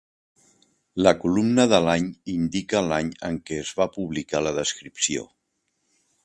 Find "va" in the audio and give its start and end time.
3.81-3.89